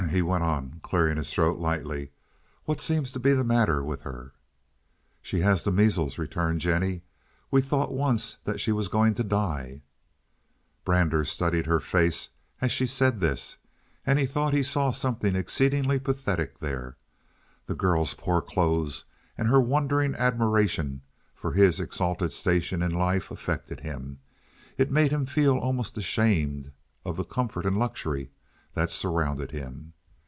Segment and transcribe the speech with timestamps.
[0.01, 2.11] "Hem!" he went on, clearing his throat lightly,
[2.65, 4.33] "What seems to be the matter with her?"
[5.21, 7.03] "She has the measles," returned Jennie.
[7.49, 9.83] "We thought once that she was going to die."
[10.83, 12.27] Brander studied her face
[12.59, 13.57] as she said this,
[14.05, 16.97] and he thought he saw something exceedingly pathetic there.
[17.67, 19.05] The girl's poor clothes
[19.37, 24.19] and her wondering admiration for his exalted station in life affected him.
[24.77, 26.73] It made him feel almost ashamed
[27.05, 28.31] of the comfort and luxury
[28.73, 29.93] that surrounded him.